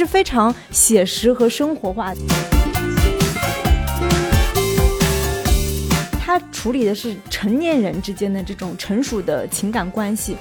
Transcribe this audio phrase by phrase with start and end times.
[0.00, 2.20] 是非常写实和生活化的。
[6.18, 10.38] 他处理的是成年人之间的这种成熟的情感关系。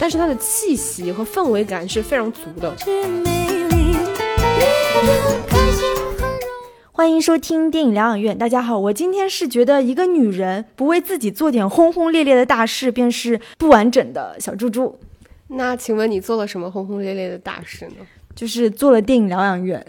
[0.00, 2.74] 但是它的气息和氛围感是非常足的。
[6.90, 8.36] 欢迎收听电影疗养院。
[8.36, 14.98] 大家好，我今天是觉得一个女人不为自己做点轰轰烈烈的大事，便是不完整的小猪猪。
[15.54, 17.96] 那请问你做了什么轰轰烈烈的大事呢？
[18.34, 19.84] 就是做了电影疗养院。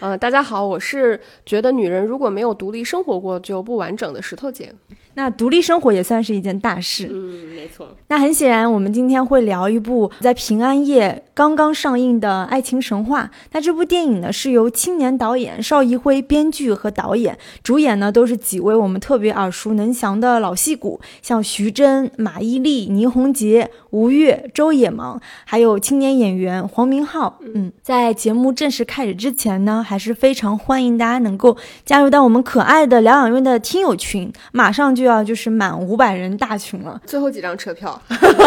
[0.00, 4.74] 呃，大家好，我是觉得女人如果没有独立生活过就不完整的石头姐。
[5.14, 7.08] 那独立生活也算是一件大事。
[7.10, 7.88] 嗯，没错。
[8.08, 13.30] 那很显然，我们今天会聊一部在平安夜刚刚上映的爱情神话。
[13.52, 27.38] 那这部电影呢，是由青年导演邵艺辉编剧和导演，主演呢都是几位我们特别耳熟能详的老戏骨，像徐峥、马伊琍、倪虹洁、吴越、周也芒，还有青年演员黄明昊。
[27.54, 38.00] 嗯，在节目正式开始之前呢，还是非常欢迎大家能够加入到我们可爱的疗养院的听友群，马上就要就是满五百人大群了，最后几张车票。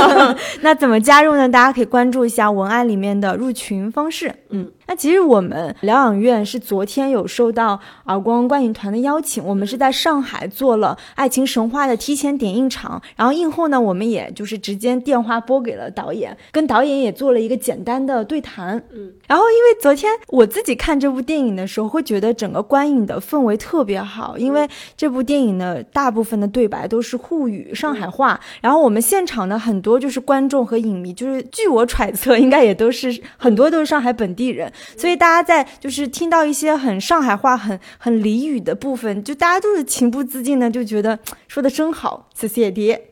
[0.61, 1.47] 那怎么加入呢？
[1.47, 4.33] 大家可以关注一下文案里面的入群方式。
[4.49, 4.71] 嗯。
[4.87, 18.77] 那其实我们疗养院是昨天有收到耳光观影团的邀请，我们是在上海做了《爱情神话》的提前点映场，然后映后呢，我们也就是直接电话拨给了导演，跟导演也做了一个简单的对谈。
[18.93, 24.67] 嗯，然后因为昨天我自己看这部电影的时候，会觉得整个观影的氛围特别好，因为
[24.97, 34.71] 这部电影呢，大部分的对白都是沪语上海话，然后我们现场呢很多就是观众和影迷，就是据我揣测，应该也都是很多都是上海本地人。
[34.97, 41.17] 所以大家在就是听到一些很上海话、很很俚语的部分，就大家都是情不自禁的就觉得
[41.47, 43.09] 说的真好，谢谢爹。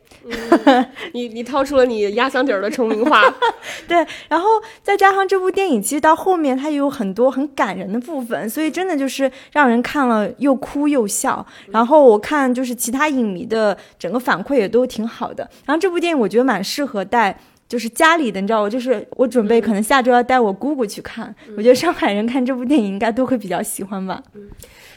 [1.14, 3.22] 你你掏出了你压箱底儿的崇明话，
[3.88, 4.48] 对，然后
[4.80, 11.44] 再加上这部电影，其实到后面它也有很多很感人的部分，所以真的就是让人看了又哭又笑。
[11.72, 15.48] 然后我看就是其他影迷的整个反馈也都挺好的。
[15.64, 17.36] 然后这部电影我觉得蛮适合带。
[17.72, 24.22] 就是家里的，你知道，我就是我准备可能下周要带我姑姑去看，我觉得上海人看这部电影应该都会比较喜欢吧。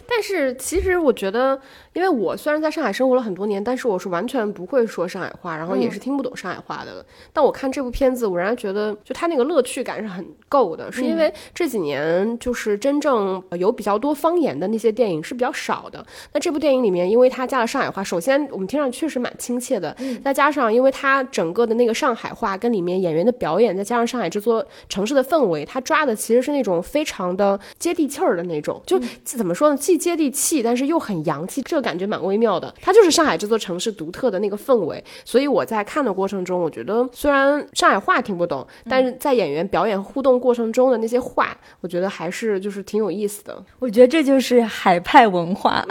[0.07, 1.59] 但是其实我觉得。
[1.95, 7.05] 因为我虽然在上海生活了很多年，但是我是完全不会说上海话，然后也是听不懂上海话的。
[7.31, 16.05] 但我看这部片子，我仍然觉得就它那个乐趣感是很够的，是因为这几年就是真正有比较多方言的那些电影是比较少的。
[16.33, 31.61] 那这部电影里面，因为它加了上海话，首先我们听上去确实蛮亲切的，再加上因为它整个的那个上海话跟里面演员的表演，再加上上海这座城市的氛围，它抓的其实是那种非常的接地气儿的那种，就怎么说呢，既接地气，但是又很洋气。
[31.61, 35.03] 这感觉蛮微妙的，它就是上海这座城市独特的那个氛围。
[35.23, 43.63] 所以我在看的过程中，我觉得虽然上海话听不懂，但是在演员表演互动过程中的那些话，我觉得还是就是挺有意思的。
[43.79, 45.85] 我觉得这就是海派文化，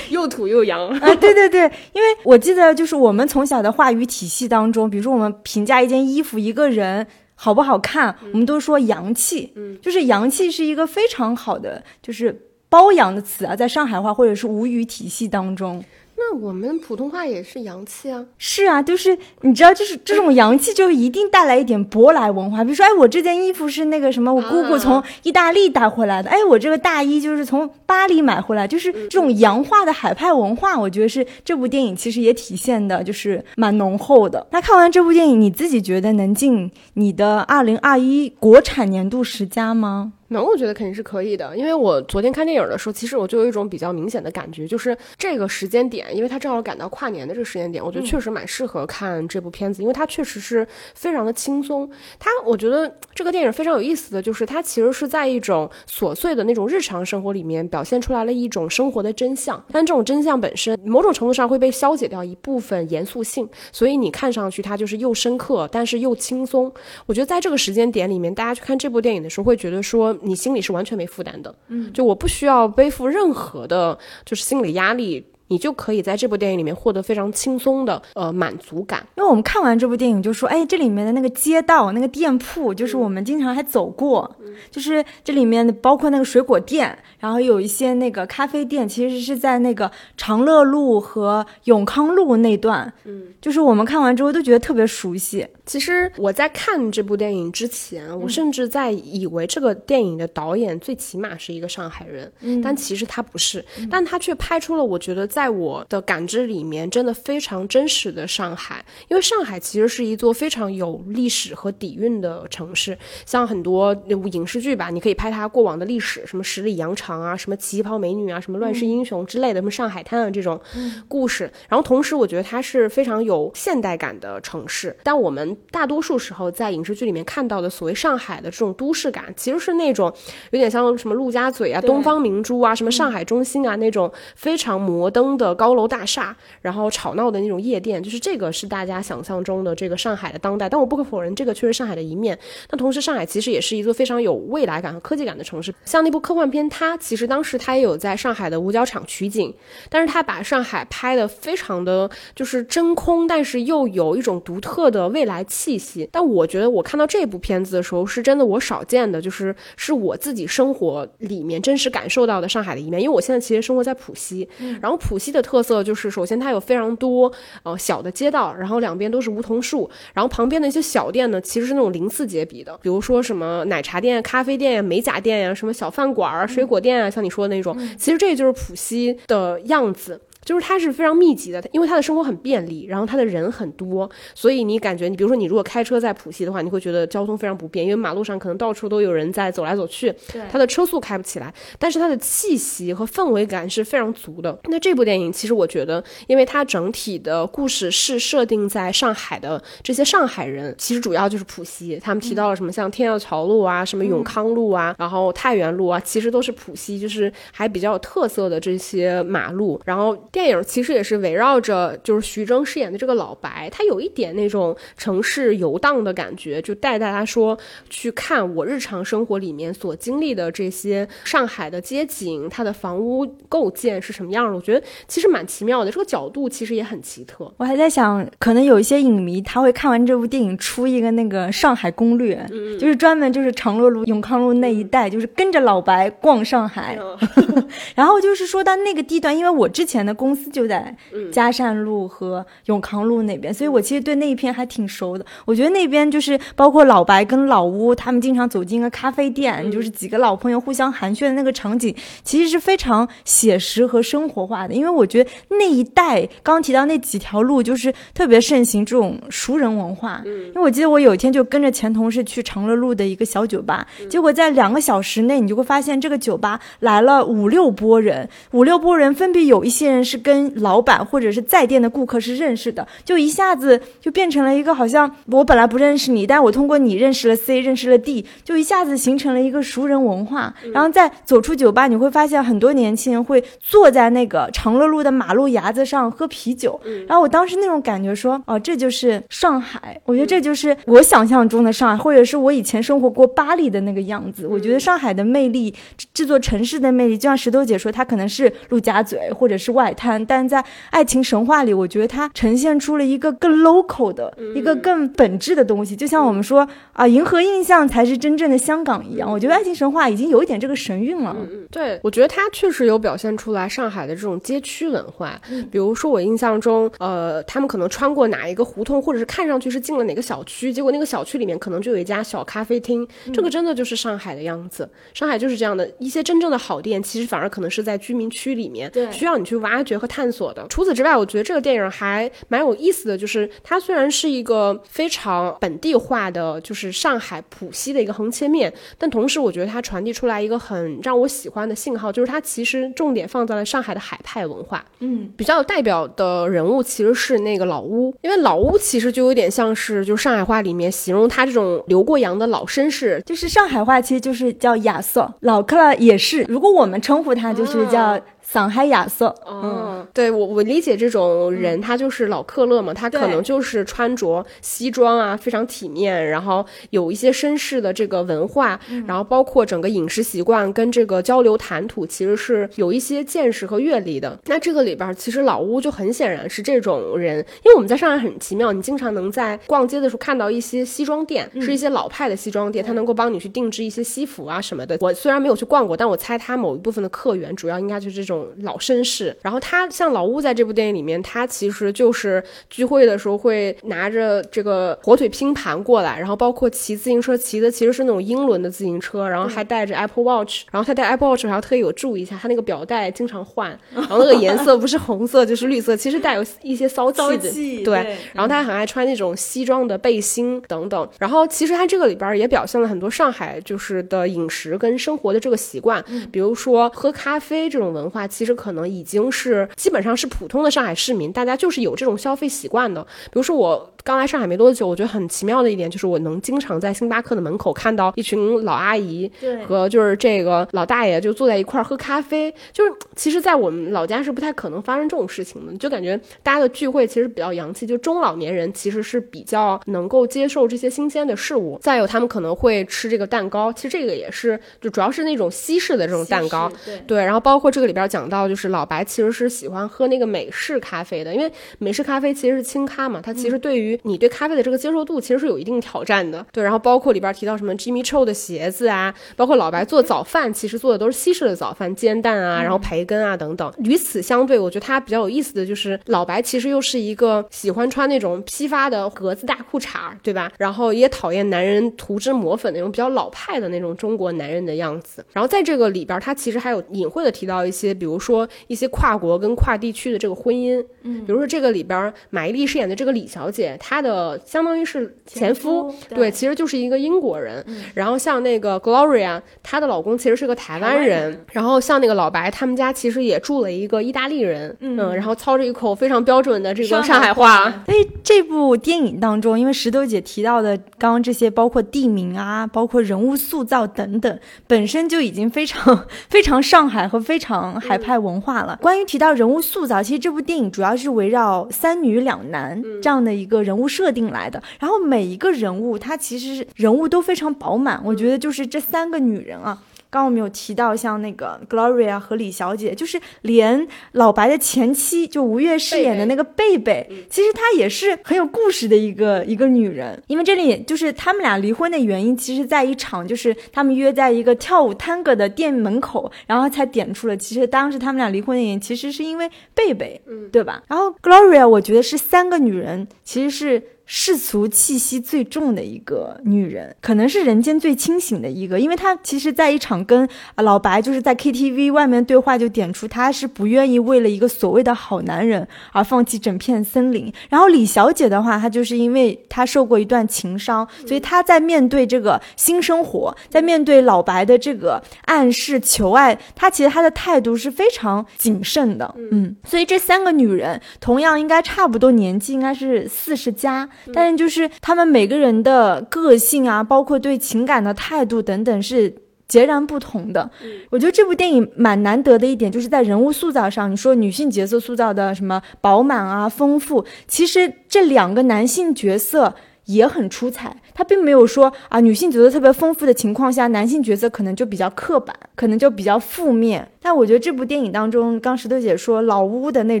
[0.10, 1.14] 又土又洋 啊！
[1.16, 12.50] 对对对，因为我记得就是我们从小的话语体系当中，比如说我们评价一件衣服、一个人好不好看，我们都说洋气，嗯，就是洋气是一个非常好的，就是。
[12.74, 15.80] 包养的词啊，在上海话或者是吴语体系当中。
[16.16, 22.64] 那我们普通话也是洋气啊，是啊，就是你知道，就是这种洋气就一定带来一点舶来文化。
[22.64, 26.28] 比如说，哎，我这件衣服是那个什么，我姑姑从意大利带回来的。
[26.28, 34.44] 哎，我这个大衣就是从巴黎买回来，就是这种洋化的海派文化，我觉得是这部电影其实也体现的，就是蛮浓厚的。
[34.50, 40.12] 那看完这部电影，你自己觉得能进你的二零二一国产年度十佳吗？
[40.28, 51.88] 能，我觉得肯定是可以的，因为我昨天看电影的时候，其实我就有一种比较明显的感觉，就是这个时间点，因为它正好赶到跨年的这个时间点，我觉得确实蛮适合看这部片子，因为它确实是非常的轻松。
[52.18, 66.72] 它，我觉得这个电影非常有意思的就是，它其实是在一种琐碎的那种日常生活里面表现出来了一种生活的真相，但这种真相本身某种程度上会被消解掉一部分严肃性，所以你看上去它就是又深刻，但是又轻松。
[67.06, 70.13] 我觉得在这个时间点里面，大家去看这部电影的时候，会觉得说。
[70.22, 75.24] 你心里是完全没负担的，嗯，就我不需要背负任何的，就是心理压力。
[75.48, 84.36] 你就可以在这部电影里面获得非常轻松的呃满足感，因为我们看完这部电影就说，哎，这里面的那个街道、那个店铺，就是我们经常还走过，
[84.70, 95.46] 就是这里面的包括那个水果店，然后有一些那个咖啡店，其实是在那个长乐路和永康路那段，嗯，就是我们看完之后都觉得特别熟悉。
[95.66, 102.32] 其实我在看这部电影之前，我甚至在以为这个电影的导演最起码是一个上海人，
[102.62, 105.28] 但其实他不是，但他却拍出了我觉得。
[105.34, 108.84] 在我的感知里面，真的非常真实的上海。
[109.08, 112.96] 因为上海其实是一座非常有历史和底蕴的城市，
[113.26, 120.60] 像很多影视剧吧，你可以拍它过往的历史，什么十里洋场啊，什么旗袍美女啊，什么乱世英雄之类的，什么上海滩啊这种
[121.08, 121.50] 故事。
[121.68, 124.96] 然后同时，我觉得它是非常有现代感的城市。
[125.02, 130.14] 但我们大多数时候在影视剧里面看到的所谓上海的这种都市感，其实是那种
[130.52, 140.68] 有点像什么陆家嘴啊、东方明珠啊、什么上海中心啊那种非常摩登的高楼大厦，然后吵闹的那种夜店，就是这个是大家想象中的这个上海的当代。
[140.68, 142.38] 但我不可否认，这个确实上海的一面。
[142.70, 145.74] 那同时，上海其实也是一座非常有未来感和科技感的城市。
[145.84, 149.54] 像那部科幻片，它其实当时它也有在上海的五角场取景，
[149.88, 156.08] 但是它把上海拍的非常的就是真空，但是又有一种独特的未来气息。
[156.12, 163.00] 但我觉得我看到这部片子的时候，是真的我少见的，就是是我自己生活里面真实感受到的上海的一面。
[163.00, 164.48] 因为我现在其实生活在浦西，
[164.80, 167.32] 然后浦西的特色就是，首先它有非常多
[167.62, 180.20] 呃小的街道，然后两边都是梧桐树，然后旁边的一些小店呢，其实是那种鳞次栉比的，比如说什么奶茶店、咖啡店呀、美甲店呀，什么小饭馆儿、水果店啊，像你说的那种，其实这就是浦西的样子。
[180.44, 190.14] 就是它是非常密集的，因为它的生活很便利，然后它的人很多，所以你感觉你比如说你如果开车在浦西的话，你会觉得交通非常不便，因为马路上可能到处都有人在走来走去，
[190.50, 194.58] 它的车速开不起来，但是它的气息和氛围感是非常足的。
[194.64, 210.14] 那这部电影其实我觉得，因为它整体的故事是设定在上海的这些上海人，其实主要就是浦西，他们提到了什么像天钥桥路啊，什么永康路啊，然后太原路啊，其实都是浦西，就是还比较有特色的这些马路，然后。
[210.34, 217.56] 电影其实也是围绕着，就是徐峥饰演的这个老白，他有一点那种城市游荡的感觉，就带大家说
[217.88, 224.56] 去看我日常生活里面所经历的这些上海的街景，它的房屋构建是什么样的。
[224.56, 227.48] 我觉得其实蛮奇妙的，这个角度其实也很奇特。
[227.56, 232.44] 我还在想，可能有一些影迷他会看完这部电影出一个那个上海攻略，
[232.80, 236.98] 就是专门就是长乐路、永康路那一带，就是跟着老白逛上海。
[237.94, 240.12] 然后就是说到那个地段，因为我之前的。
[240.24, 240.96] 公司就在
[241.30, 245.26] 嘉善路和永康路那边，所以我其实对那一片还挺熟的。
[245.44, 254.72] 我觉得那边就是包括老白跟老乌他们经常走进一个咖啡店，就是几个老朋友互相寒暄的那个场景，其实是非常写实和生活化的。
[254.72, 260.22] 因为我觉得那一带刚提到那几条路，就是特别盛行这种熟人文化。
[260.24, 270.13] 因为我记得我有一天就跟着前同事去长乐路的一个小酒吧，结果在两个小时内，你就会发现这个酒吧来了五六波人，五六波人分别有一些人是。
[270.14, 280.54] 是跟老板或者是在店的顾客是认识的，就一下子就变成了一个好像我本来不认识你，但我通过你认识了 C，认识了 D，就一下子形成了一个熟人文化。
[280.72, 286.80] 然后再走出酒吧，你会发现很多年轻人会坐在那个长乐路的马路牙子上喝啤酒。
[287.08, 294.46] 然后我当时那种感觉说，哦，这就是上海，我觉得这就是我想象中的上海，或者是我以前生活过巴黎的那个样子。
[294.46, 295.74] 我觉得上海的魅力，
[296.12, 300.03] 这座城市的魅力，就像石头姐说，它可能是陆家嘴或者是外滩。
[300.26, 309.30] 但在爱情神话里，我觉得它呈现出了一个更 local 的一个更本质的东西，就像我们说啊，银河印象才是真正的香港一样。
[309.30, 311.36] 我觉得爱情神话已经有一点这个神韵了。
[311.70, 315.40] 对，我觉得它确实有表现出来上海的这种街区文化。
[315.70, 323.06] 比如说，我印象中，呃，他们可能穿过哪一个胡同，或者是看上去是进了哪个小区，结果那个小区里面可能就有一家小咖啡厅。
[323.32, 324.88] 这个真的就是上海的样子。
[325.14, 329.93] 上海就是这样的一些真正的好店，其实反而可能是在居民区里面，需要你去挖掘。
[329.98, 330.66] 和探索的。
[330.68, 344.84] 除此之外，我觉得这个电影还蛮有意思的，就是它虽然是一个非常本地化的，就是上海浦西的一个横切面，但同时我觉得它传递出来一个很让我喜欢的信号，就是它其实重点放在了上海的海派文化。
[345.00, 356.42] 嗯，比较有代表的人物其实是那个老屋，因为老屋其实就有点像是就上海话里面形容他这种留过洋的老绅士，就是上海话其实就是叫亚瑟，老克拉也是。
[356.48, 358.20] 如果我们称呼他，就是叫。
[358.46, 359.73] 上海亚瑟，嗯，
[360.12, 374.38] 对我我理解这种人，他就是老克勒嘛，他可能就是穿着西装啊，非常体面，然后有一些绅士的这个文化，然后包括整个饮食习惯跟这个交流谈吐，其实是有一些见识和阅历的。
[374.46, 384.98] 那这个里边其实老屋就很显然是这种人，因为我们在上海很奇妙，你经常能在逛街的时候看到一些西装店，是一些老派的西装店，他能够帮你去定制一些西服啊什么的。
[385.00, 388.44] 我虽然没有去逛过，但我猜他某一部分的客源主要应该就是这种。
[388.62, 407.50] 老绅士，然后他像老乌在这部电影里面，他其实就是聚会的时候会拿着这个火腿拼盘过来，然后包括骑自行车骑的其实是那种英伦的自行车，然后还带着 Apple Watch，然后他带 Apple Watch 还要特意有注意一下，他那个表带经常换，然后那个颜色不是红色就是绿色，其实带有一些骚气的，
[407.84, 408.16] 对。
[408.34, 411.08] 然后他还很爱穿那种西装的背心等等。
[411.18, 423.02] 然后其实他这个里边也表现了很多上海就是的饮食跟生活的这个习惯，比如说喝咖啡这种文化，其实可能已经是基本上是普通的上海市民，大家就是有这种消费习惯的。
[423.04, 423.93] 比如说我。
[424.04, 429.30] 刚来上海没多久，我觉得很奇妙的一点就是，我能经常在星巴克的门口看到一群老阿姨
[429.66, 432.54] 和就是这个老大爷就坐在一块儿喝咖啡。
[432.70, 437.86] 就是其实，在我们老家是不太可能发生这种事情的，就感觉大家的聚会其实比较洋气。
[437.86, 441.78] 就中老年人其实是比较能够接受这些新鲜的事物。
[441.80, 446.70] 再有，他们可能会吃这个蛋糕，其实这个也是就主要是那种西式的这种蛋糕。
[447.06, 463.72] 对，然后包括这个里边讲到，就是老白其实是喜欢喝那个美式咖啡的，因为美式咖啡其实是轻咖嘛，它其实对于你对咖啡的这个接受度其实是有一定挑战的，对，然后包括里边提到什么 Jimmy Choo 的鞋子啊，包括老白做早饭，其实做的都是西式的早饭，煎蛋啊，然后培根啊等等。
[463.78, 470.50] 与此相对，我觉得他比较有意思的就是老白其实又是一个喜欢穿那种批发的格子大裤衩，对吧？
[470.58, 475.24] 然后也讨厌男人涂脂抹粉那种比较老派的那种中国男人的样子。
[475.32, 484.14] 然后在这个里边，他其实还有隐晦的提到一些，比如说一些跨国跟跨地区的这个婚姻，嗯，比如说这个里边马伊琍饰演的这个李小姐，她的。
[484.14, 487.66] 呃，相当于是前夫，对，其实就是一个英国人。
[487.94, 491.44] 然后像那个 Gloria，她的老公其实是个台湾人。
[491.50, 497.68] 然后像那个老白，他们家其实也住了一个意大利人，嗯，然后操着一口非常标准的这个上海话。
[497.84, 508.78] 所以这部电影当中，因为石头姐提到的刚刚这些，包括地名啊，包括人物塑造等等，本身就已经非常 非常上海和非常海派文化了。
[508.80, 514.10] 关于提到人物塑造，其实这部电影主要是围绕三女两男这样的一个人物设。
[514.14, 518.00] 定来的，然后每一个人物，他其实人物都非常饱满。
[518.04, 519.76] 我觉得就是这三个女人啊。
[520.14, 530.22] 刚我们有提到，像那个 Gloria 和李小姐，就是连老白的前妻，就吴越饰演的那个贝贝，其实她也是很有故事的一个一个女人。
[530.28, 540.80] 因为这里就是他们俩离婚的原因，其实在一场就是他们约在一个跳舞探戈的店门口，然后才点出了，其实当时他们俩离婚的原因，其实是因为贝贝，嗯，对吧？
[540.86, 543.82] 然后 Gloria，我觉得是三个女人，其实是。
[544.06, 557.32] 世俗气息最重的一个女人，可能是人间最清醒的一个，因为她其实，在一场跟老白就是在 KTV 外面对话，就点出她是不愿意为了一个所谓的好男人而放弃整片森林。
[557.48, 569.14] 然后李小姐的话，她就是因为她受过一段情伤，所以她在面对这个新生活，在面对老白的这个暗示求爱，她其实她的态度是非常谨慎的。
[569.32, 573.88] 嗯，所以这三个女人同样应该差不多年纪，应该是四十加。
[574.12, 579.14] 但是就是他们每个人的个性啊，包括对情感的态度等等是
[579.46, 580.50] 截然不同的。
[580.90, 589.54] 我觉得这部电影蛮难得的一点，就是在人物塑造上，你说女性角色塑造的什么饱满啊、丰富，其实这两个男性角色。
[589.86, 596.88] 也很出彩，他并没有说啊，女性角色特别丰富的情况下，男性角色可能就比较刻板，可能就比较负面。
[597.00, 600.00] 但我觉得这部电影当中，刚石头姐说老屋的那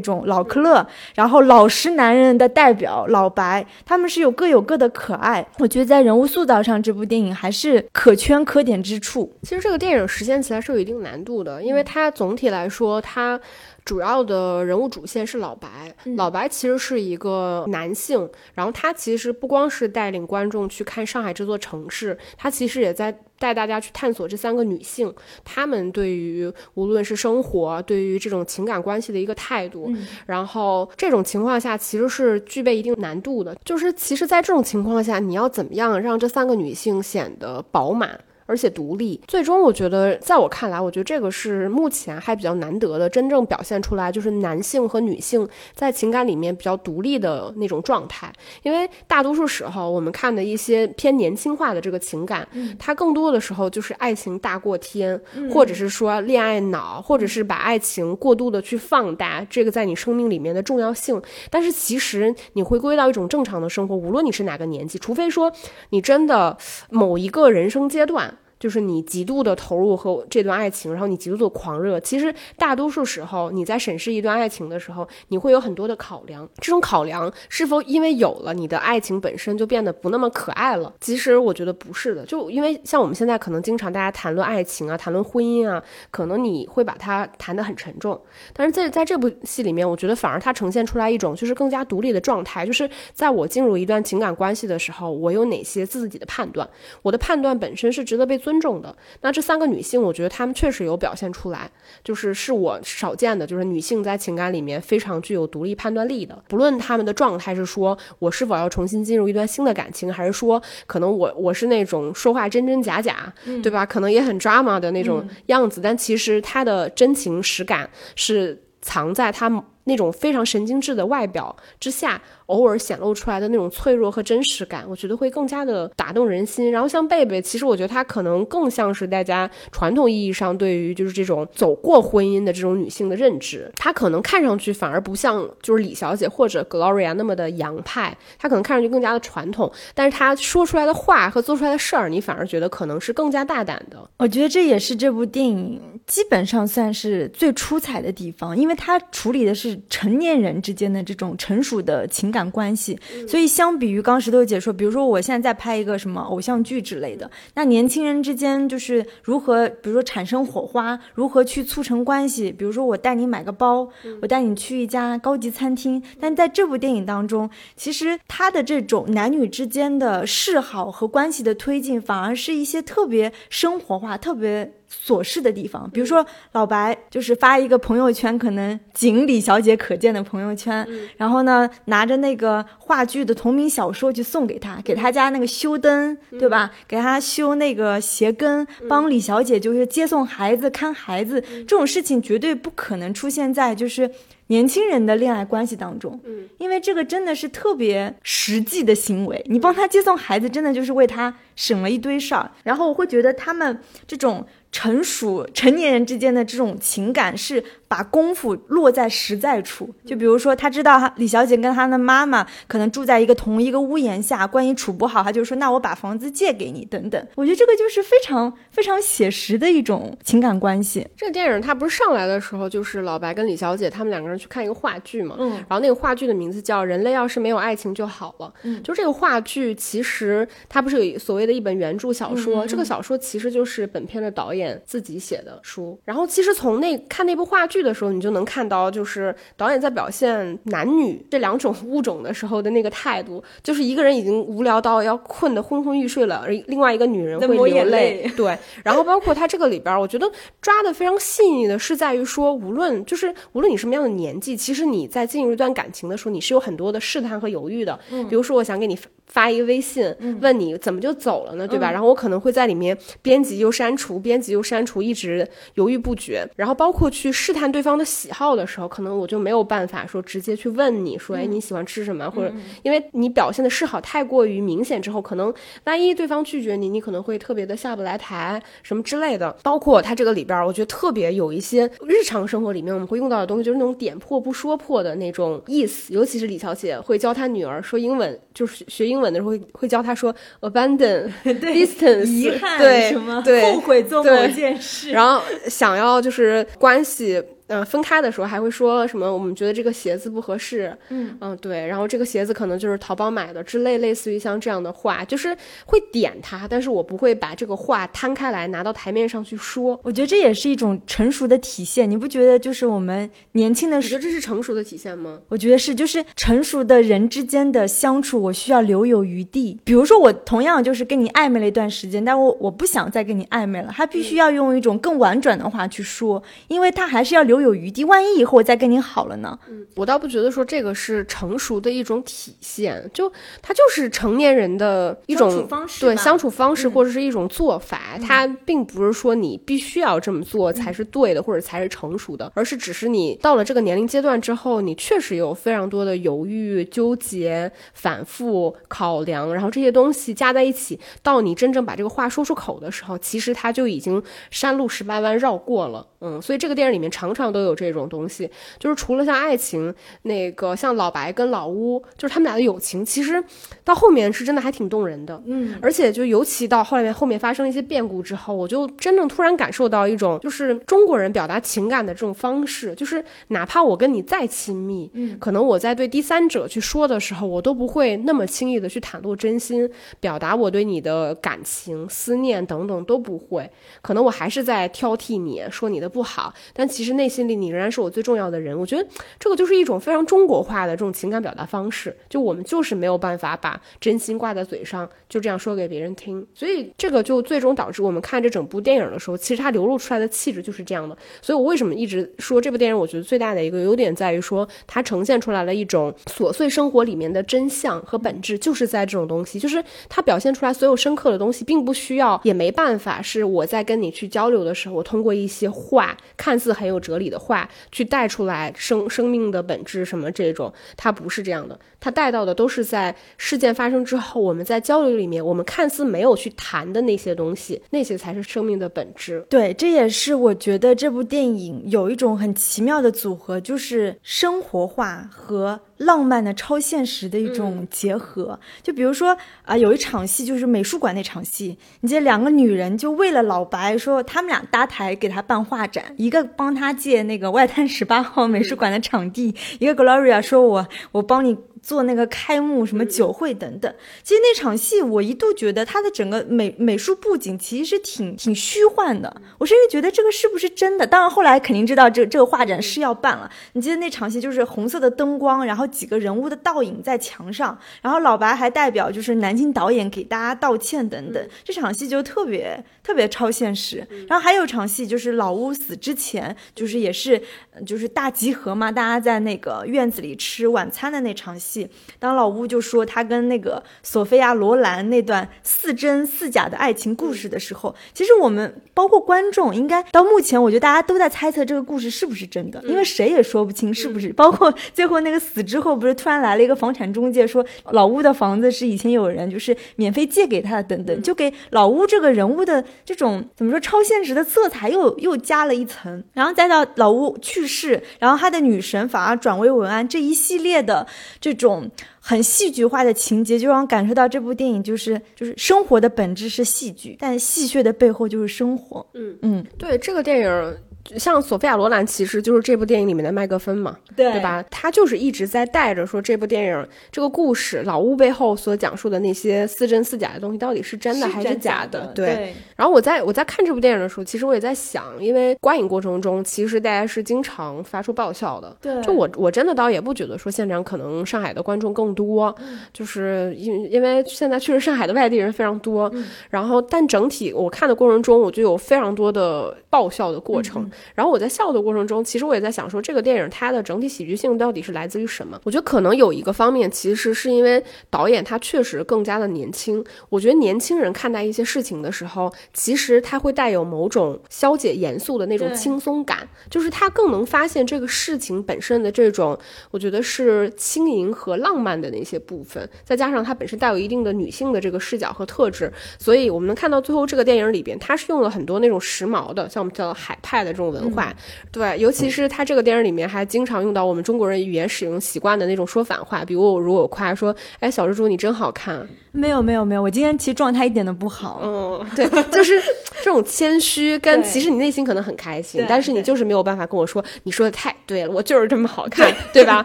[0.00, 5.46] 种老克勒，然后老实男人的代表老白，他们是有各有各的可爱。
[5.58, 9.34] 我觉得在人物塑造上，这部电影还是可圈可点之处。
[9.42, 13.38] 其实这个电影实现起来是有一定难度的，因为它总体来说它。
[13.84, 25.12] 主要的人物主线是老白，老白其实是一个男性，然后他其实不光是带领观众去看上海这座城市，他其实也在带大家去探索这三个女性，
[25.44, 29.92] 她们对于无论是生活，对于这种情感关系的一个态度，
[30.24, 38.18] 然后这种情况下其实是具备一定难度的，就是其实，在这种情况下，你要怎么样让这三个女性显得饱满？
[38.46, 48.32] 而且独立，最终我觉得，在我看来，我觉得这个是目前还比较难得的，真正表现出来就是男性和女性在情感里面比较独立的那种状态。
[48.62, 52.46] 因为大多数时候，我们看的一些偏年轻化的这个情感，
[52.78, 55.18] 它更多的时候就是爱情大过天，
[55.50, 61.20] 或者是说恋爱脑，或者是把爱情过度的去放大这个在你生命里面的重要性。
[61.50, 65.52] 但是其实你回归到一种正常的生活，无论你是哪个年纪，除非说
[65.90, 66.56] 你真的
[66.90, 68.32] 某一个人生阶段。
[68.64, 72.00] 就是你极度的投入和这段爱情，然后你极度的狂热。
[72.00, 76.48] 其实大多数时候，你在审视一段爱情的时候，你会有很多的考量。
[76.60, 80.90] 这种考量是否因为有了你的爱情本身就变得不那么可爱了？
[80.98, 82.24] 其实我觉得不是的。
[82.24, 88.18] 就因为像我们现在可能经常大家谈论爱情啊，谈论婚姻啊，可能你会把它谈得很沉重。
[88.54, 92.64] 但是在在这部戏里面，我觉得反而它呈现出来一种就是更加独立的状态。
[92.64, 96.66] 就是在我进入一段情感关系的时候，我有哪些自己的判断？
[97.02, 98.94] 我的判断本身是值得被尊重的。
[99.20, 101.70] 那这三个女性，我觉得她们确实有表现出来，
[102.02, 106.42] 就是是我少见的，就是女性在情感里面非常具有独立判断力的。
[106.48, 113.32] 不论她们的状态是说我是否要重新进入一段新的感情，还是说可能我我是那种说话真真假假，
[113.62, 113.84] 对吧？
[113.84, 122.20] 可能也很 drama 的那种样子，但其实她的真情实感是藏在她那种非常神经质的外表之下。
[122.46, 126.70] 偶尔显露出来的那种脆弱和真实感，我觉得会更加的打动人心。
[126.70, 133.72] 然后像贝贝，其实我觉得她可能更像是大家传统意义上对于就是这种走过婚姻的这种女性的认知。
[133.76, 139.72] 她可能看上去反而不像就是李小姐或者 Gloria 那么的洋派，她可能看上去更加的传统。
[139.94, 144.10] 但是她说出来的话和做出来的事儿，你反而觉得可能是更加大胆的。
[144.18, 152.33] 我觉得这也是这部电影基本上算是最出彩的地方，因为它处理的是成年人之间的这种成熟的情。
[152.34, 152.98] 感关系，
[153.28, 163.88] 所以相比于刚石头姐说，比如说我现在在拍一个什么偶像剧之类的，那年轻人之间就是如何，比如说产生火花，如何去促成关系，比如说我带你买个包，
[164.20, 174.72] 我带你去一家高级餐厅，但在这部电影当中，其实他的这种男女之间的示好和关系的推进，反而是一些特别生活化、特别。
[175.06, 180.86] 琐事的地方，比如说老白就是发一个朋友圈，可能仅李小姐可见的朋友圈，
[181.16, 186.70] 然后呢拿着那个话剧的同名小说去送给他，给他家那个修灯，对吧？
[186.86, 194.10] 给他修那个鞋跟，帮李小姐就是接送孩子、看孩子，这种事情绝对不可能出现在就是
[194.48, 204.46] 年轻人的恋爱关系当中，嗯，因为这个真的是特别实际的行为，你帮他接送孩子，真的就是为他省了一堆事儿，然后我会觉得他们这种。
[204.74, 207.62] 成熟成年人之间的这种情感是。
[207.94, 217.24] 把功夫落在实在处，就比如说，他知道李小姐跟她的妈妈可能住在一个同一个屋檐下，关系处不好，他就说：“那我把房子借给你。”等等。
[217.36, 221.06] 我觉得这个就是非常非常写实的一种情感关系。
[221.16, 225.36] 这个电影它不是上来的时候就是老白跟李小姐他们两个人去看一个话剧嘛？
[225.38, 225.50] 嗯。
[225.52, 228.46] 然后那个话剧的名字叫《人类要是没有爱情就好了》。
[228.64, 228.82] 嗯。
[228.82, 235.96] 就这个话剧，其实它不是有所谓的一本原著小说，这个小说其实就是本片的导演自己写的书。
[236.04, 237.83] 然后其实从那看那部话剧。
[237.84, 248.28] 的时候，你就能看到，就是导演在表现男女这两种物种的时候的那个态度，就是一个人已经无聊到要困得昏昏欲睡了，而另外一个女人会流泪。
[248.36, 250.28] 对，然后包括他这个里边，我觉得
[250.60, 258.00] 抓的非常细腻的是在于说，无论就是无论你什么样的年纪，其实你在进入一段感情的时候，你是有很多的试探和犹豫的。
[258.10, 258.98] 嗯，比如说我想给你。
[259.26, 261.66] 发一个微信问你怎么就走了呢？
[261.66, 261.90] 对吧？
[261.90, 266.46] 然后我可能会在里面编辑又删除，编辑又删除，一直犹豫不决。
[266.54, 272.30] 然后包括去试探对方的喜好的时候，可能我就没有办法说直接去问你说，哎，你喜欢吃什么？
[272.30, 275.52] 或者因为你表现的示好太过于明显之后，可能
[275.84, 279.54] 万一对方拒绝你，你可能会特别的下不来台什么之类的。
[279.62, 286.12] 包括他这个里边，我觉得特别有一些日常生活里面我们会用到的东西，就是那种点破不说破的那种意思。
[286.14, 289.34] 尤其是李小姐会教她女儿说英文，就是学英文。
[289.34, 297.42] 的时候会会教她说 abandon distance 遗憾对什么对后悔做某件事，然后想要就是关系。
[297.68, 299.32] 嗯，分开的时候还会说什么？
[299.32, 300.94] 我们觉得这个鞋子不合适。
[301.08, 301.86] 嗯嗯，对。
[301.86, 309.98] 然后这个鞋子可能就是淘宝买的之类，类似于像这样的话，就是会点他，但是我不会把这个话摊开来拿到台面上去说。
[310.02, 312.58] 我觉得这也是一种成熟的体现，你不觉得？
[312.58, 315.40] 就是我们年轻的时候，这是成熟的体现吗？
[315.48, 319.80] 我觉得是，就是成熟的人之间的相处，我需要留有余地。
[319.84, 327.53] 比如说，我同样就是跟你暧昧了一段时间，但我我不想再跟你暧昧了，他必须要用一种更婉转的话去说，因为他还是要留。
[327.54, 329.56] 留有余地，万一以后我再跟你好了呢？
[329.68, 356.04] 嗯，我倒不觉得说这个是成熟的一种体现，就它就是成年人的一种方式，对相处方式或者是一种做法，它并不是说你必须要这么做才是对的，或者才是成熟的，而是只是你到了这个年龄阶段之后，你确实有非常多的犹豫、纠结、反复考量，然后这些东西加在一起，到你真正把这个话说出口的时候，其实他就已经山路十八弯绕过了。
[356.20, 357.43] 嗯，所以这个电影里面常常。
[357.44, 363.42] 上都有这种东西，就是除了像爱情，那个像老白跟老乌，就是他们俩的友情，其实
[363.84, 365.40] 到后面是真的还挺动人的。
[365.44, 379.88] 嗯，而且就尤其到后面后面发生一些变故之后，我就真正突然感受到一种，就是中国人表达情感的这种方式，就是哪怕我跟你再亲密，嗯，可能我在对第三者去说的时候，我都不会那么轻易的去袒露真心，
[380.20, 388.78] 表达我对你的感情、思念等等都不会，可能我还是在挑剔你说你的不好，但其实内心里你仍然是我最重要的人。
[388.78, 389.06] 我觉得
[389.38, 395.08] 这个就是一种非常中国化的这种情感表达方式，就我们就是没有办法把真心挂在嘴上。
[395.28, 401.16] 就这样说给别人听，所以这个就最终导致我们看这整部电影的时候，其实它流露出来的气质就是这样的。
[401.42, 425.14] 所以我为什么一直说这部电影，我觉得最大的一个优点在于说，它呈现出来了一种琐碎生活里面的真相和本质，就是在这种东西，就是它表现出来所有深刻的东西，并不需要，也没办法，是我在跟你去交流的时候，我通过一些话，看似很有哲理的话，去带出来生生命的本质什么这种，它不是这样的，它带到的都是在事件发生之后，我们在交流。
[425.14, 429.46] 里面我们看似没有去谈的那些东西，那些才是生命的本质。
[429.48, 438.58] 对，这也是我觉得这部电影有一种很奇妙的组合，就是生活化和浪漫的超现实的一种结合。
[438.82, 451.56] 就比如说啊，有一场戏就是美术馆那场戏，你这两个女人就为了老白说他们俩搭台给他办画展，一个帮他借那个外滩十八号美术馆的场地，一个 Gloria 说我我帮你。
[451.84, 461.06] 做那个开幕什么酒会等等，其实那场戏我一度觉得它的整个美美术布景其实是挺挺虚幻的，我甚至觉得这个是不是真的？
[461.06, 463.50] 当然后来肯定知道这这个画展是要办了。
[463.74, 473.98] 你记得那场戏就是红色的灯光，然后几个人物的倒影在墙上，然后老白还代表就是南京导演给大家道歉等等，这场戏就特别特别超现实。
[474.26, 477.42] 然后还有场戏就是老屋死之前，就是也是
[477.84, 481.73] 就是大集合嘛，大家在那个院子里吃晚餐的那场戏。
[482.18, 494.32] 当老乌就说他跟那个索菲亚罗兰那段似真似假的爱情故事的时候，其实我们包括观众，应该到目前，我觉得大家都在猜测这个故事是不是真的，因为谁也说不清是不是。
[494.32, 506.22] 包括最后那个死之后，不是突然来了一个房产中介说老乌的房子是以前有人就是免费借给他的等等，就给老乌这个人物的这种怎么说超现实的色彩又又加了一层。
[506.34, 511.06] 然后再到老乌去世，然后他的女神反而转为文安，这一系列的
[511.40, 511.63] 这种。
[511.64, 519.04] 种很戏剧化的情节，就让我感受到这部电影就是就是生活的本质是戏剧，但戏谑的背后就是生活。
[519.14, 520.76] 嗯嗯，对这个电影。
[521.16, 524.64] 像索菲亚·罗兰其实就是这部电影里面的麦克风嘛，对对吧？
[524.70, 532.06] 他就是一直在带着说这部电影这个故事老屋背后所讲述的那些似真似假的东西到底是真的还是假的？
[532.14, 532.54] 对。
[532.74, 538.74] 然后我在我在看这部电影的时候，其实我也在想，因为观影过程中其实大家是经常发出爆笑的。
[538.80, 539.02] 对。
[539.02, 542.54] 就我我真的倒也不觉得说现场可能上海的观众更多，
[542.92, 546.10] 就是因因为现在确实上海的外地人非常多。
[546.48, 550.90] 然后但整体我看的过程中，我就有非常多的爆笑的过程。
[551.14, 555.60] 然后我在笑的过程中，其实我也在想说，这个电影它的整体喜剧性到底是来自于什么？
[555.64, 560.04] 我觉得可能有一个方面，其实是因为导演他确实更加的年轻。
[560.28, 569.58] 我觉得年轻人看待一些事情的时候，其实他会带有某种消解严肃的那种轻松感，就是他更能发现这个事情本身的这种，
[569.90, 581.32] 我觉得是轻盈和浪漫的那些部分，再加上它本身带有一定的女性的这个视角和特质，所以我们能看到最后这个电影里边，它是用了很多那种时髦的，像我们叫海派的这种文化。
[581.70, 589.06] 对，尤其是他这个电影里面还经常用到我们中国人语言使用习惯的那种说反话，比如我如果夸说，哎，小蜘蛛你真好看。
[589.34, 591.60] 没有没有没有，我今天其实状态一点都不好。
[591.60, 592.80] 嗯，对，就是
[593.20, 599.84] 这种谦虚，跟其实你内心可能很开心，但是你就是没有办法跟我说，你说的太对了，我就是这么好看，对吧？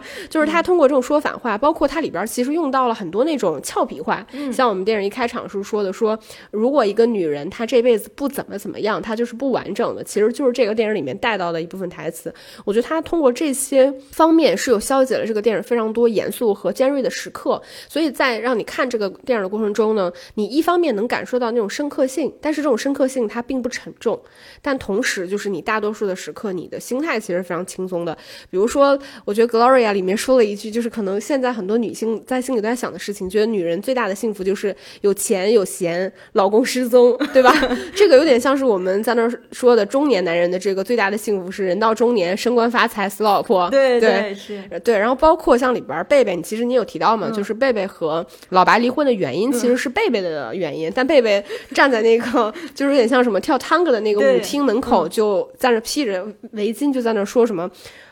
[0.29, 6.17] 就是他通过这种说反话，包括它里边其实用到了很多那种俏皮话，像我们电影一开场时候说的，说
[6.51, 12.31] 如果一个女人她这辈子不怎么怎么样，她就是不完整的，其实就是这个电影里面带到的一部分台词。
[12.65, 19.38] 我觉得他通过这些方面是有消解了这个电影非常多严肃和尖锐的时刻，所以在让你看这个电影。
[19.41, 24.19] 的过程中呢，你一方面能感受到那种深刻性，但是这种深刻性它并不沉重，
[24.62, 28.17] 但同时就是你大多数的时刻，你的心态其实非常轻松的。
[28.49, 37.54] 比如说，我觉得 Gloria 里面说了一句，就是可能现在很多女性在心里都在想的事情，觉得女人最大的幸福就是有钱有闲，老公失踪，对吧？
[37.95, 43.69] 这个有点像是我们在那儿说的中年男人的这个最大的幸福是人到中年升官发财死老婆。
[43.69, 57.69] 对对是，对，然后包括像里边贝贝，你其实你有提到嘛，就是贝贝和老白离婚的原因其实是贝贝的原因，但贝贝站在那个就是有点像什么跳探戈的那个舞厅门口，就在那披着围巾，就在那说什么。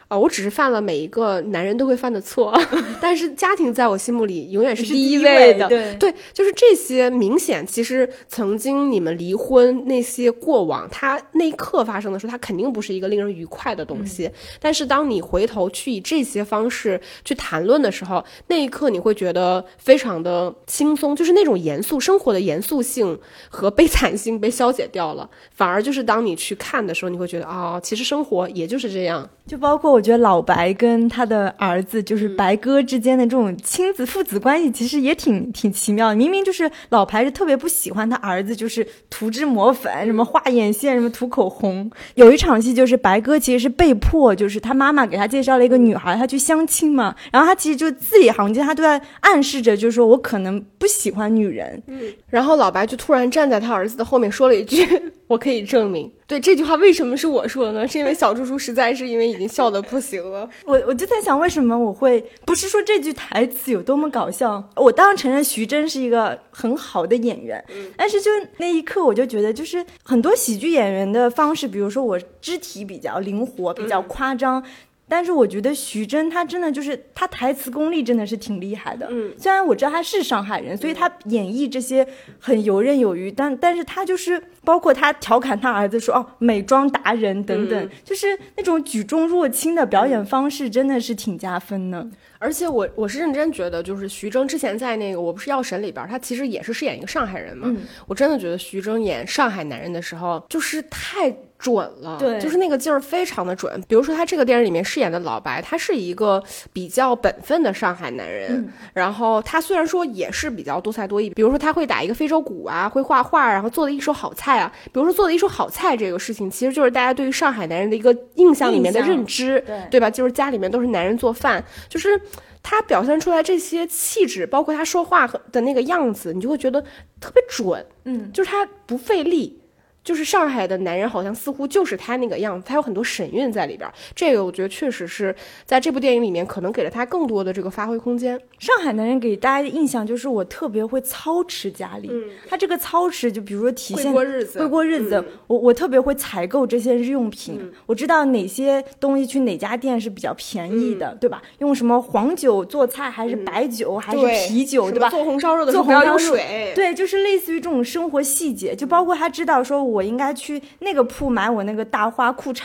[0.07, 2.57] 啊，我只是犯了每一个男人都会犯的错，
[3.01, 5.67] 但是家庭在我心目里永远是第一位的。
[5.67, 14.31] 对，对，就是这些明显，其实曾经你们离婚那些过往，他那一刻发生的时候，他肯定不是一个令人愉快的东西。
[14.61, 29.29] 但是当你回头去以这些方式去谈论的时候，那一刻你会觉得非常的轻松，就是那种严肃生活的严肃性和悲惨性被消解掉了，反而就是当你去看的时候，你会觉得啊，其实生活也就是这样。
[29.45, 36.15] 就包括我觉得老白跟他的儿子，就是白哥之间的这种亲子父子关系，其实也挺挺奇妙的。
[36.15, 41.89] 明明就是老白是特别不喜欢他儿子，就是涂脂抹粉，什么画眼线，什么涂口红。
[42.13, 47.15] 有一场戏就是白哥其实是被迫，就是他妈妈给他介绍了一个女孩，他去相亲嘛。
[47.31, 51.81] 然后他其实就字里行间，他都在暗示着，就是说我可能不喜欢女人。
[51.87, 51.99] 嗯。
[52.29, 54.85] 然后老白就突然站在他儿子的后面说了一句
[55.27, 57.87] ：“我可以证明。”对这句话为什么是我说的呢？
[57.87, 60.49] 是因为小猪猪实在是因为已经笑得不行了。
[60.65, 64.61] 我我就在想，为什么我会不是说这句台词有多么搞笑？
[64.75, 67.63] 我当然承认徐峥是一个很好的演员，
[67.95, 74.61] 但是就那一刻，我就觉得就是很多喜剧演员的方式，比如说我肢体比较灵活，比较夸张。
[75.09, 79.07] 但是我觉得徐峥他真的就是他台词功力真的是挺厉害的。
[79.09, 82.05] 嗯，虽然我知道他是上海人，所以他演绎这些
[82.39, 83.31] 很游刃有余。
[83.31, 92.07] 但但是他就是包括他调侃他儿子说哦美妆达人等等，就是那种举重若轻的表演方式，真的是挺加分的。
[92.39, 97.73] 而且我我是认真觉得，就是徐峥之前在那个《我不是药神》里边，他其实也是饰演一个上海人嘛。
[98.05, 101.35] 我真的觉得徐峥演上海男人的时候，就是太。
[101.59, 103.81] 准了，对，就是那个劲儿非常的准。
[103.87, 106.41] 比如说他这个电影里面饰演的老白，他是一个
[106.71, 108.71] 比较本分的上海男人。
[108.93, 114.71] 然后他虽然说也是比较多才多艺，比如说他会打一个非洲鼓啊，会画画，然后做的一手好菜啊。
[114.85, 120.09] 比如说做的一手好菜这个事情，其实就是大家对于上海男人的一个印象里面的认知，对对吧？
[120.09, 122.21] 就是家里面都是男人做饭，就是
[122.61, 126.79] 他表现出来这些气质，包括他说话和的那个样子，你就会觉得
[127.19, 127.83] 特别准。
[128.03, 129.59] 嗯，就是他不费力。
[130.07, 133.91] 就是上海的男人，好像似乎就是他那个样子，他有很多神韵在里边。
[134.15, 138.39] 这个我觉得确实是在这部电影里面，可能给了他更多的这个发挥空间。
[138.57, 142.09] 上海男人给大家的印象就是我特别会操持家里，
[142.47, 145.21] 他这个操持就比如说体现会过日子，会过日子。
[145.47, 151.41] 我我特别会采购这些日用品，我知道哪些东西去哪家店是比较便宜的，对吧？
[151.59, 155.09] 用什么黄酒做菜还是白酒还是啤酒，对吧？
[155.09, 159.83] 做红烧肉的做不要用水，对，就是类似于这种生活细节，就包括他知道说。
[159.96, 162.63] 我应该去那个铺买我那个大花裤衩，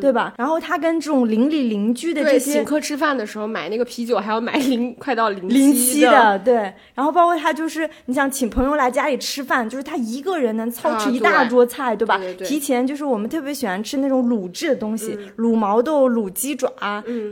[0.00, 0.34] 对吧？
[0.36, 6.72] 然后他跟这种邻里邻居的这些请客吃饭的时候买那个啤酒，还要买零快到零零七的，对。
[6.94, 12.20] 然后包括他就是你想请朋友来家里吃饭，就是他一个人能操持一大桌菜，对吧？
[12.44, 16.70] 提前就是我们特别喜欢吃那种卤制的东西，卤毛豆、卤鸡爪，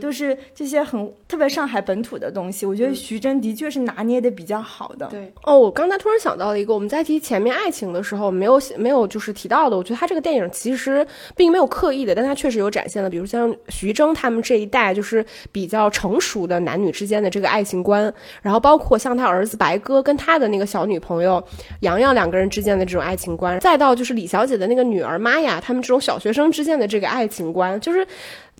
[0.01, 2.65] 都是这些很特别上海本土的东西。
[2.65, 5.07] 我觉得徐峥的确是拿捏的比较好的。
[5.07, 9.34] 对哦，我刚才突然想到了一个，我们在提前面爱情的时候，没有没有就是。
[9.35, 21.43] 提到的，我觉得他这个电影其实并没有刻意的，但他确实有展现了，比如像徐峥他们这一代就是比较成熟的男女之间的这个爱情观，然后包括像他儿子白哥跟他的那个小女朋友
[21.81, 28.07] 洋洋两个人之间的这种爱情观，再到就是李小姐的那个女儿玛雅他们这种小学生之间的这个爱情观，就是。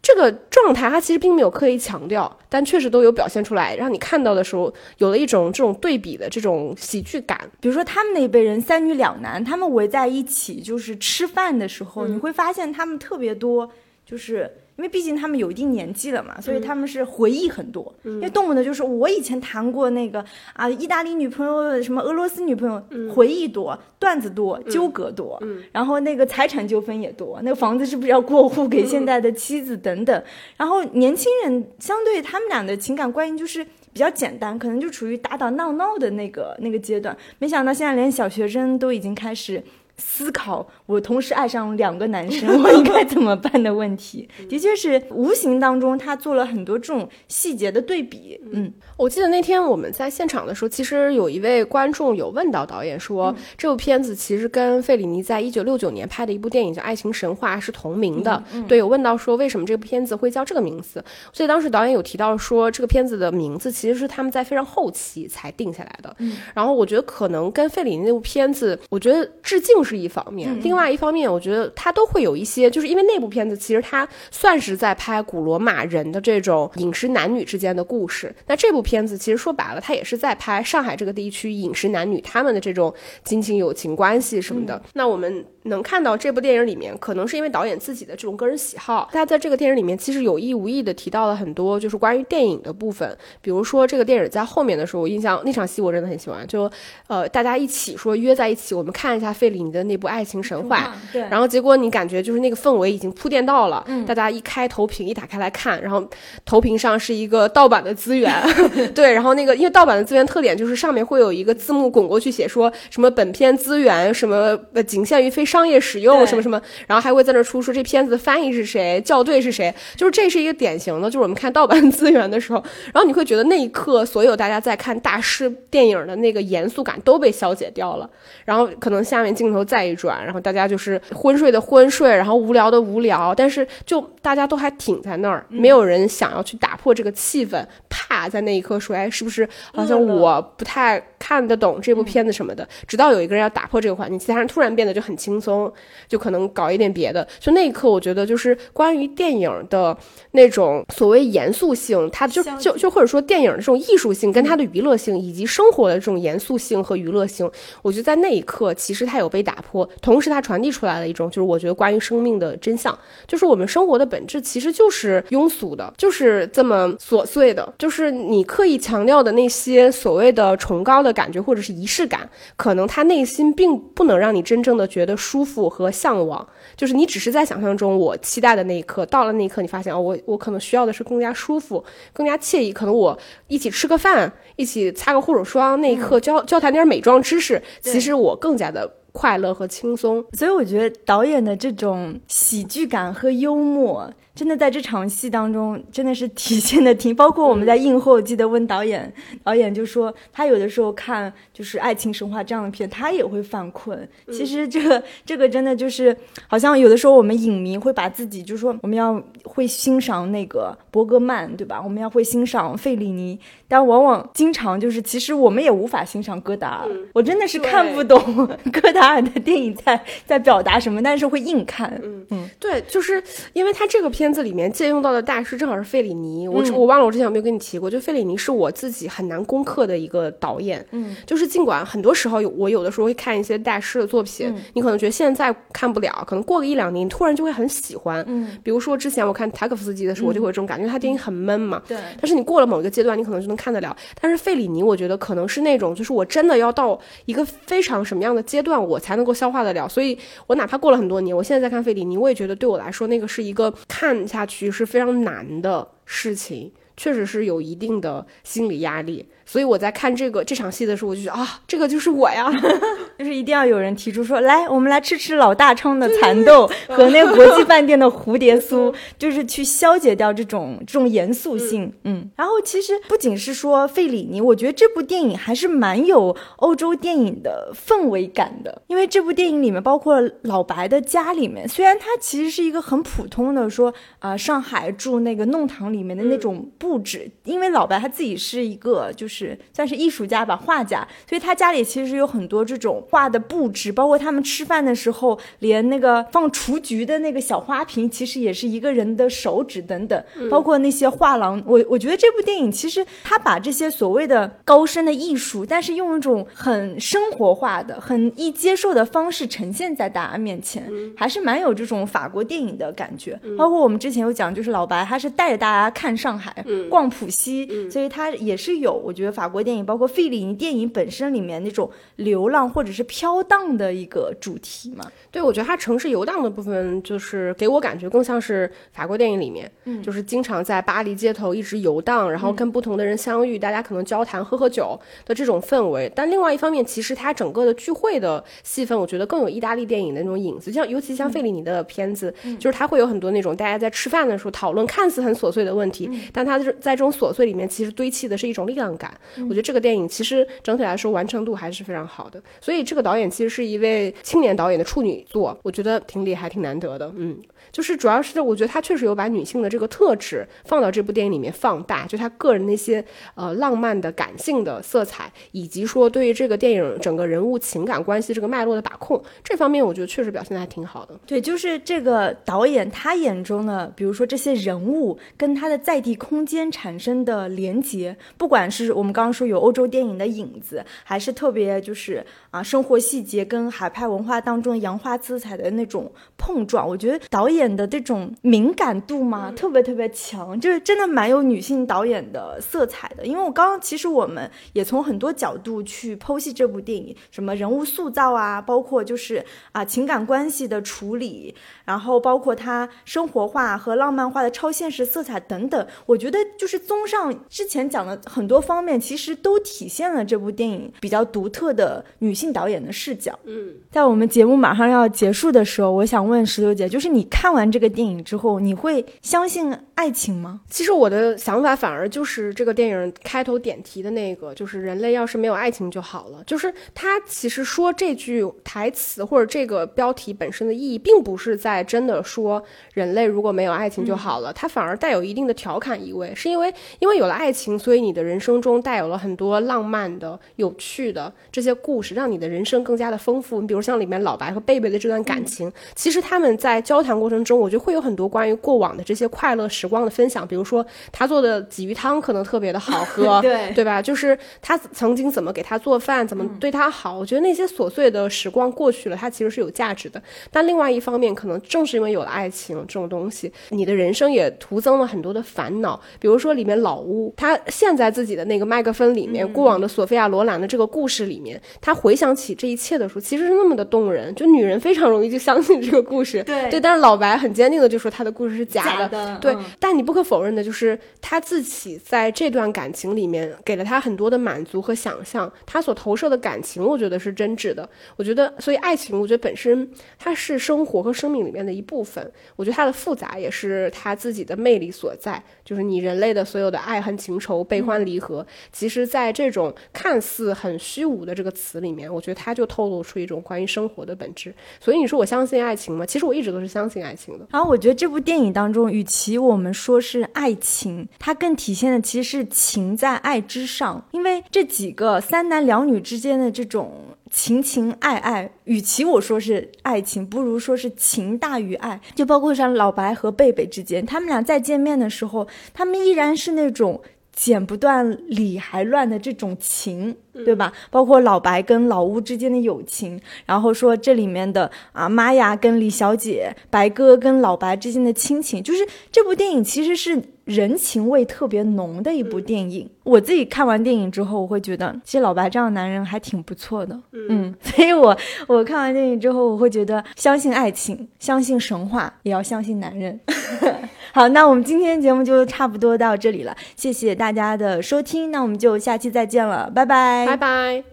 [0.05, 7.49] 这个状态，他其实并没有刻意强调，但确实都有表现出来，让你看到的时候有了一种这种对比的这种喜剧感。
[7.59, 13.67] 比如说，他们那一辈人三女两男，他们围在一起就是吃饭的时候，你会发现他们特别多，
[14.05, 14.57] 就是。
[14.77, 17.93] 因为毕竟他们有一定年纪了嘛，所以他们是回忆很多。
[18.03, 30.23] 因为动不得就是我以前谈过那个啊，意大利女朋友，什么俄罗斯女朋友，回忆多，段子多，纠葛多，然后那个财产纠纷也多，那个房子是不是要过户给现在的妻子等等。
[30.57, 37.15] 然后年轻人相对他们俩的情感关系就是比较简单，可能就处于打打闹闹的那个那个阶段。
[37.39, 39.63] 没想到现在连小学生都已经开始。
[39.97, 48.39] 思考我同时爱上两个男生， 我应该怎么办的问题，的确是无形当中他做了很多这种细节的对比。
[48.51, 58.43] 嗯，我记得那天我们在现场的时候，其实有一位观众有问到导演说，这部片子其实跟费里尼在一九六九年拍的一部电影叫《爱情神话》是同名的。
[58.67, 66.13] 对，有问到说为什么这部片子会叫这个名字，所以当时导演有提到说，这个片子的名字其实是他们在非常后期才定下来的。
[66.53, 69.84] 然后我觉得可能跟费里尼那部片子，我觉得致敬。
[69.85, 78.35] 是一方面，另外一方面，我觉得它都会有一些，就是因为那部片子其实它算是在拍古罗马人的这种饮食男女之间的故事。
[78.47, 82.93] 那这部片子其实说白了，它也是在拍上海这个地区饮食男女他们的这种
[83.23, 84.81] 亲情友情关系什么的。
[84.93, 96.69] 那我们能看到这部电影里面，可能是因为导演自己的这种个人喜好，他在这个电影里面其实有意无意的提到了很多就是关于电影的部分，比如说这个电影在后面的时候，我印象那场戏我真的很喜欢，就
[97.07, 104.03] 呃大家一起说约在一起，我们看一下费里尼的那部《爱情神话》，对，然后结果你感觉就是那个氛围已经铺垫到了，嗯。
[104.05, 106.01] 大家一开投屏一打开来看，然后
[106.45, 108.31] 投屏上是一个盗版的资源，
[108.93, 128.07] 对，然后那个因为盗版的资源特点就是上面会有一个字幕滚过去写说什么本片资源什么呃仅限于非商业使用什么什么，然后还会在那出说这片子的翻译是谁，校对是谁，就是这是一个典型的，就是我们看盗版资源的时候，然后你会觉得那一刻所有大家在看大师电影的那个严肃感都被消解掉了，
[128.45, 142.67] 然后可能下面镜头再一转，然后大家就是昏睡的昏睡，然后无聊的无聊，但是就大家都还挺在那儿，没有人想要去打破这个气氛，怕在那一刻说，哎，是不是好像我不太看得懂这部片子什么的？
[142.87, 145.71] 直到有一个人要打破这个环境，其他人突然变得就很轻松，
[146.07, 147.27] 就可能搞一点别的。
[147.39, 149.95] 就那一刻，我觉得就是关于电影的
[150.31, 157.49] 那种所谓严肃性，它就就就或者说电影的这种艺术性跟它的娱乐性，以及生活的这种严肃性和娱乐性，
[157.81, 188.89] 我觉得在那一刻其实它有被打破，同时它传递出来了一种就是我觉得关于生命的真相，就是我们生活的本质其实就是庸俗的，就是这么琐碎的，就是你刻意强调的那些所谓的崇高的感觉或者是仪式感，可能他内心并不能让你真正的觉得舒服和向往，就是你只是在想象中我期待的那一刻，到了那一刻你发现哦，我我可能需要的是更加舒服、更加惬意，可能我一起吃个饭，一起擦个护手霜，那一刻交交谈点美妆知识，其实我更加的。
[189.15, 197.15] 快乐和轻松，所以我觉得导演的这种喜剧感和幽默，真的在这场戏当中真的是体现的挺。
[197.15, 204.05] 包括我们在映后记得问导演，导演就说他有的时候看就是《爱情神话》这样的片，他也会犯困。
[204.33, 206.13] 其实这个这个真的就是
[206.49, 211.81] 好像有的时候我们影迷会把自己就说我们要会欣赏那个伯格曼，对吧？
[211.81, 216.89] 我们要会欣赏费里尼，但往往经常就是其实我们也无法欣赏戈达尔。
[217.13, 218.19] 我真的是看不懂
[218.73, 219.04] 戈达。
[219.13, 221.99] 尔的电影在在表达什么，但是会硬看。
[222.03, 223.21] 嗯嗯，对，就是
[223.53, 226.47] 因为他这个片子里面借用到的大师正好是费里尼。
[226.47, 230.85] 我我忘了我之前有没有跟你提过，就费里尼是我自己很难攻克的一个导演。
[230.91, 238.23] 嗯，就是尽管很多时候有我有的时候会看一些大师的作品，你可能觉得现在看不了，可能过个一两年，你突然就会很喜欢。
[238.27, 241.81] 嗯，比如说之前我看塔可夫斯基的时候，我就会有这种感觉，他电影很闷嘛。
[241.87, 241.97] 对。
[242.19, 243.95] 但是你过了某一个阶段，你可能就能看得了。
[244.19, 249.73] 但是费里尼，我觉得可能是那种，就是我真的要到一个非常什么样的阶段，我我才能够消化得。
[249.73, 259.27] 了，所以我哪怕过了很多年，我现在在看费里尼，我也觉得对我来说，那个是一个看下去是非常难的事情，确实是有一定的心理压力。
[259.45, 262.51] 所以我在看这个这场戏的时候，我就觉得啊，这个就是我呀，
[263.17, 271.93] 就是一定要有人提出说，来，我们来吃吃老大昌的蚕豆 和那个国际饭店的蝴蝶酥， 就是去消解掉这种这种严肃性。
[272.05, 289.34] 嗯，然后其实不仅是说费里尼，我觉得这部电影还是蛮有欧洲电影的氛围感的，因为这部电影里面包括老白的家里面，虽然他其实是一个很普通的说啊，上海住那个弄堂里面的那种布置，因为老白他自己是一个就是。
[289.35, 301.61] 是算是艺术家吧，画家，所以他家里其实有很多这种画的布置，包括他们吃饭的时候，连那个放雏菊的那个小花瓶，其实也是一个人的手指等等，包括那些画廊。
[301.65, 313.37] 我我觉得这部电影其实他把这些所谓的高深的艺术，但是用一种很生活化的、很易接受的方式呈现在大家面前，还是蛮有这种法国电影的感觉。
[313.57, 319.24] 包括我们之前有讲，就是老白他是带着大家看上海、逛浦西，所以他也是有，我觉得。
[319.31, 325.05] 法国电影包括费里尼电影本身里面那种流浪或者是飘荡的一个主题嘛？
[325.31, 336.11] 对，我觉得它城市游荡的部分就是给我感觉更像是法国电影里面，嗯，就是经常在巴黎街头一直游荡，然后跟不同的人相遇，大家可能交谈、喝喝酒的这种氛围。
[336.15, 340.71] 但另外一方面，其实它整个的聚会的戏份，我觉得更有意大利电影的那种影子。
[340.71, 349.13] 像尤其像费里尼的片子，就是他会有很多那种大家在吃饭的时候讨论看似很琐碎的问题，但他在这种琐碎里面，其实堆砌的是一种力量感。
[349.37, 357.11] 我觉得这个电影其实整体来说完成度还是非常好的，所以这个导演其实是一位青年导演的处女作，我觉得挺厉害，挺难得的。
[357.15, 357.37] 嗯，
[357.71, 363.03] 就是主要是我觉得他确实有把女性的这个特质放到这部电影里面放大，就他个人那些
[363.35, 371.17] 呃浪漫的、感性的色彩，以及说对于这个电影整个人物情感关系这个脉络的把控，这方面我觉得确实表现的还挺好的。
[371.25, 393.25] 对，就是这个导演他眼中的，比如说这些人物跟他的在地空间产生的连接，不管是我们刚刚说有欧洲电影的影子，还是特别就是啊生活细节跟海派文化当中洋化色彩的那种碰撞，我觉得导演的这种敏感度嘛，特别特别强，就是真的蛮有女性导演的色彩的。
[393.25, 401.53] 因为我刚刚其实我们也从很多角度去剖析这部电影，什么人物塑造啊，包括就是啊情感关系的处理，
[401.85, 413.37] 然后包括它生活化和浪漫化的超现实色彩等等，我觉得就是综上之前讲的很多方面，其实都体现了这部电影比较独特的女性导演的视角。
[413.45, 420.59] 嗯，在我们节目马上要结束的时候，我想问石榴姐，就是你看完这个电影之后，你会相信爱情吗？
[420.69, 426.43] 其实我的想法反而就是这个电影开头点题的那个，就是人类要是没有爱情就好了。
[426.45, 432.61] 就是他其实说这句台词或者这个标题本身的意义，并不是在真的说
[432.93, 443.61] 人类如果没有爱情就好了，它反而带有一定的调侃意味，是因为因为有了爱情，所以你的人生中带有了很多浪漫的、有趣的这些故事，让你的人生更加的丰富。
[443.61, 450.47] 你比如像里面老白和贝贝的这段感情，其实他们在交谈过程中，我觉得会有很多关于过往的这些快乐时光的分享。
[450.47, 454.01] 比如说他做的鲫鱼汤可能特别的好喝， 对对吧？
[454.01, 457.17] 就是他曾经怎么给他做饭，怎么对他好。
[457.17, 460.21] 我觉得那些琐碎的时光过去了，它其实是有价值的。
[460.51, 465.99] 但另外一方面，可能正是因为有了爱情这种东西，你的人生也徒增了很多的烦恼。
[466.19, 474.33] 比如说里面老屋，他现在自己的那个麦克风里面，过往的索菲亚罗兰的这个故事里面，他回想起这一切的时候，其实是那么的动人。
[474.35, 476.79] 就女人非常容易就相信这个故事，对对。
[476.79, 479.53] 但是老白很坚定的就说他的故事是假假的对。
[479.53, 487.87] 嗯但你不可否认的就是他自己在这段感情里面给了他很多的满足和想象，他所投射的感情，我觉得是真挚的。
[488.15, 492.31] 我觉得，所以爱情，我觉得本身它是生活和生命里面的一部分。
[492.55, 504.53] 我觉得它的复杂也是它自己的魅力所在，就是你人类的所有的爱恨情仇、悲欢离合，其实在这种看似很虚无的这个词里面，我觉得它就透露出一种关于生活的本质。
[504.79, 506.05] 所以你说我相信爱情吗？
[506.05, 507.45] 其实我一直都是相信爱情的。
[507.51, 514.05] 然后我觉得这部电影当中，与其我们说是爱情，它更体现的其实是情在爱之上。
[514.11, 521.99] 因为这几个三男两女之间的这种情情爱爱，与其我说是爱情，不如说是情大于爱。
[522.13, 527.01] 就包括像老白和贝贝之间，他们俩再见面的时候，他们依然是那种。
[527.35, 530.71] 剪不断理还乱的这种情，对吧？
[530.89, 542.89] 包括老白跟老乌之间的友情，然后说这里面的啊玛雅跟李小姐、白哥跟老白之间的亲情，就是这部电影其实是人情味特别浓的一部电影。
[543.03, 546.97] 我自己看完电影之后，我会觉得，其实老白这样的男人还挺不错的。
[547.29, 548.17] 嗯， 所以我
[548.47, 553.19] 我看完电影之后，我会觉得，相信爱情，相信神话，也要相信男人。
[554.13, 560.85] 好，那我们今天节目就差不多到这里了，谢谢大家的收听，那我们就下期再见了，拜拜，拜拜。